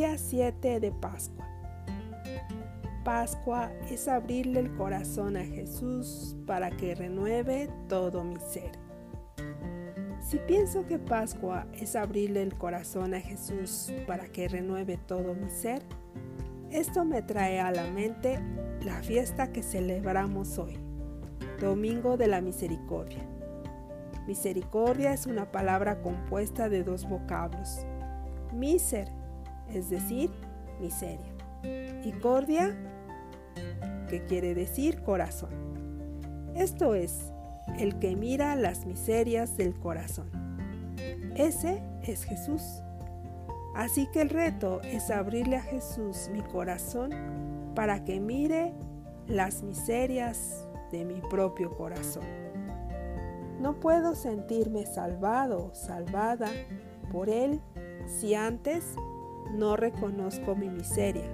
[0.00, 1.46] Día 7 de Pascua.
[3.04, 8.70] Pascua es abrirle el corazón a Jesús para que renueve todo mi ser.
[10.26, 15.50] Si pienso que Pascua es abrirle el corazón a Jesús para que renueve todo mi
[15.50, 15.82] ser,
[16.70, 18.40] esto me trae a la mente
[18.82, 20.78] la fiesta que celebramos hoy,
[21.60, 23.28] Domingo de la Misericordia.
[24.26, 27.84] Misericordia es una palabra compuesta de dos vocablos,
[28.54, 29.19] miser,
[29.74, 30.30] es decir,
[30.80, 31.32] miseria,
[32.04, 32.76] y cordia,
[34.08, 35.50] que quiere decir corazón.
[36.54, 37.32] Esto es,
[37.78, 40.28] el que mira las miserias del corazón.
[41.36, 42.62] Ese es Jesús.
[43.74, 47.12] Así que el reto es abrirle a Jesús mi corazón
[47.74, 48.74] para que mire
[49.26, 52.24] las miserias de mi propio corazón.
[53.60, 56.48] No puedo sentirme salvado salvada
[57.12, 57.60] por Él
[58.06, 58.94] si antes
[59.52, 61.28] no reconozco mi miseria,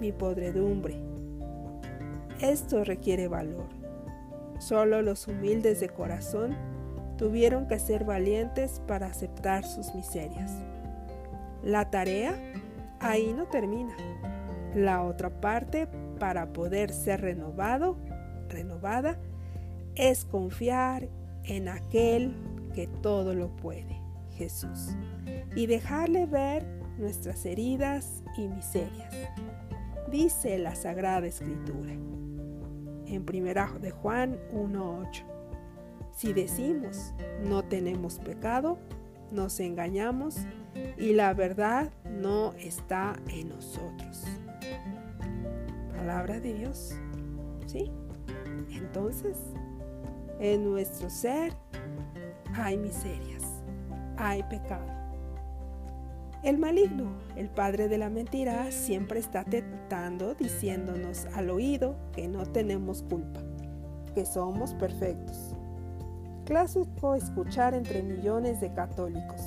[0.00, 0.96] mi podredumbre.
[2.40, 3.68] Esto requiere valor.
[4.58, 6.56] Solo los humildes de corazón
[7.16, 10.52] tuvieron que ser valientes para aceptar sus miserias.
[11.62, 12.34] La tarea
[13.00, 13.94] ahí no termina.
[14.74, 15.88] La otra parte
[16.18, 17.96] para poder ser renovado,
[18.48, 19.18] renovada,
[19.94, 21.08] es confiar
[21.44, 22.34] en aquel
[22.74, 24.00] que todo lo puede,
[24.36, 24.96] Jesús,
[25.54, 26.66] y dejarle ver
[26.98, 29.14] nuestras heridas y miserias.
[30.10, 35.24] Dice la Sagrada Escritura en 1 de Juan 1.8.
[36.12, 38.78] Si decimos no tenemos pecado,
[39.30, 40.36] nos engañamos
[40.96, 44.24] y la verdad no está en nosotros.
[45.96, 46.94] Palabra de Dios.
[47.66, 47.90] ¿Sí?
[48.70, 49.38] Entonces,
[50.38, 51.52] en nuestro ser
[52.54, 53.42] hay miserias,
[54.16, 54.93] hay pecado.
[56.44, 57.06] El maligno,
[57.36, 63.40] el padre de la mentira, siempre está tentando diciéndonos al oído que no tenemos culpa,
[64.14, 65.54] que somos perfectos.
[66.44, 69.40] Clásico escuchar entre millones de católicos.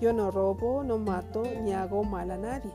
[0.00, 2.72] Yo no robo, no mato, ni hago mal a nadie.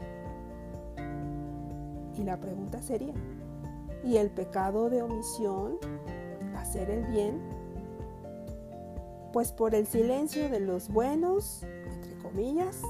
[2.18, 3.14] Y la pregunta sería,
[4.06, 5.80] ¿y el pecado de omisión,
[6.56, 7.42] hacer el bien?
[9.34, 12.82] Pues por el silencio de los buenos, entre comillas,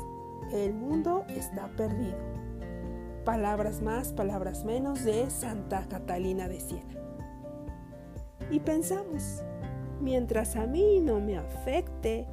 [0.52, 2.18] el mundo está perdido.
[3.26, 7.00] Palabras más, palabras menos de Santa Catalina de Siena.
[8.52, 9.42] Y pensamos,
[10.02, 12.28] mientras a mí no me afecte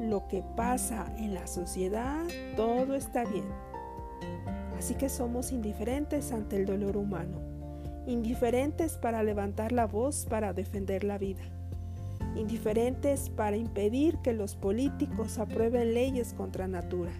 [0.00, 2.24] lo que pasa en la sociedad,
[2.56, 3.44] todo está bien.
[4.76, 7.38] Así que somos indiferentes ante el dolor humano,
[8.06, 11.44] indiferentes para levantar la voz para defender la vida,
[12.34, 17.12] indiferentes para impedir que los políticos aprueben leyes contra natura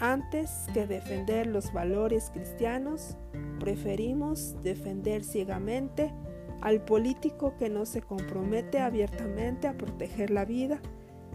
[0.00, 3.16] antes que defender los valores cristianos,
[3.60, 6.12] preferimos defender ciegamente
[6.60, 10.80] al político que no se compromete abiertamente a proteger la vida,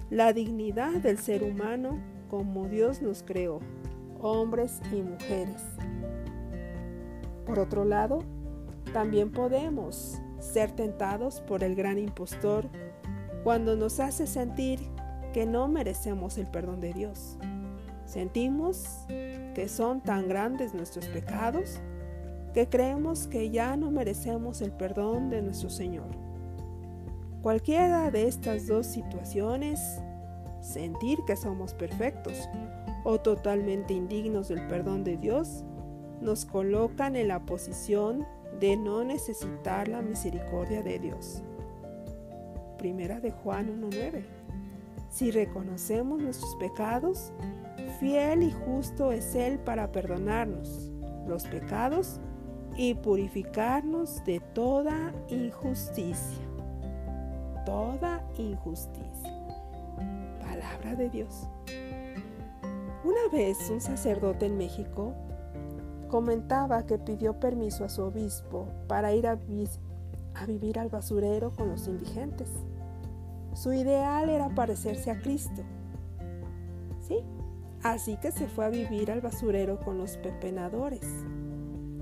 [0.10, 2.00] la dignidad del ser humano
[2.30, 3.60] como Dios nos creó,
[4.20, 5.62] hombres y mujeres.
[7.46, 8.20] Por otro lado,
[8.94, 12.70] también podemos ser tentados por el gran impostor
[13.44, 14.80] cuando nos hace sentir
[15.34, 17.38] que no merecemos el perdón de Dios
[18.10, 19.06] Sentimos
[19.54, 21.80] que son tan grandes nuestros pecados
[22.56, 26.08] que creemos que ya no merecemos el perdón de nuestro Señor.
[27.44, 29.80] Cualquiera de estas dos situaciones,
[30.60, 32.50] sentir que somos perfectos
[33.04, 35.64] o totalmente indignos del perdón de Dios,
[36.20, 38.26] nos colocan en la posición
[38.60, 41.44] de no necesitar la misericordia de Dios.
[42.80, 44.39] Primera de Juan 1.9.
[45.10, 47.32] Si reconocemos nuestros pecados,
[48.00, 50.92] Fiel y justo es Él para perdonarnos
[51.28, 52.20] los pecados
[52.78, 56.46] y purificarnos de toda injusticia.
[57.66, 59.34] Toda injusticia.
[60.40, 61.48] Palabra de Dios.
[63.04, 65.14] Una vez un sacerdote en México
[66.10, 69.38] comentaba que pidió permiso a su obispo para ir a,
[70.48, 72.50] vivir al basurero con los indigentes.
[73.62, 75.64] Su ideal era parecerse a Cristo.
[77.02, 77.18] ¿Sí?
[77.84, 81.06] Así que se fue a vivir al basurero con los pepenadores.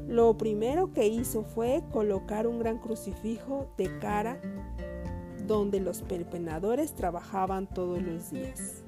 [0.08, 4.40] Lo primero que hizo fue colocar un gran crucifijo de cara
[5.48, 8.84] donde los pepenadores trabajaban todos los días.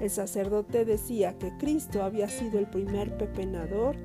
[0.00, 3.96] El sacerdote decía que Cristo había sido el primer pepenador,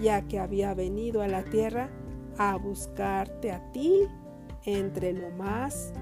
[0.00, 1.90] ya que había venido a la tierra
[2.38, 4.00] a buscarte a ti
[4.64, 5.92] entre lo más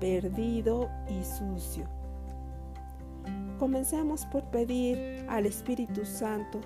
[0.00, 1.84] perdido y sucio.
[3.58, 6.60] Comencemos por pedir al Espíritu Santo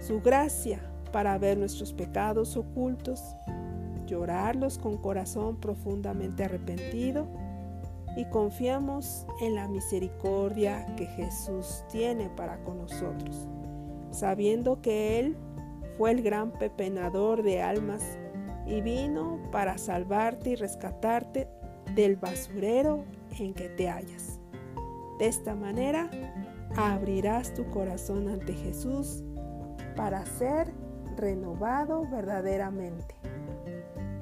[0.00, 0.80] su gracia
[1.12, 3.22] para ver nuestros pecados ocultos,
[4.06, 7.28] llorarlos con corazón profundamente arrepentido
[8.16, 13.48] y confiamos en la misericordia que Jesús tiene para con nosotros,
[14.10, 15.36] sabiendo que Él
[15.96, 18.18] fue el gran pepenador de almas
[18.66, 21.48] y vino para salvarte y rescatarte
[21.94, 23.04] del basurero
[23.38, 24.38] en que te hallas.
[25.18, 26.10] De esta manera
[26.76, 29.22] abrirás tu corazón ante Jesús
[29.96, 30.72] para ser
[31.16, 33.14] renovado verdaderamente.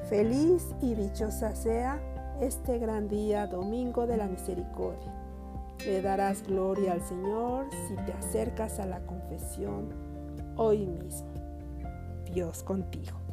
[0.08, 2.00] Feliz y dichosa sea
[2.40, 5.14] este gran día, domingo de la misericordia.
[5.84, 9.90] Le darás gloria al Señor si te acercas a la confesión
[10.56, 11.28] hoy mismo.
[12.32, 13.27] Dios contigo.